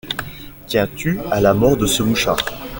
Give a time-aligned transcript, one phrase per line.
[0.65, 2.43] Tiens-tu à la mort de ce mouchard?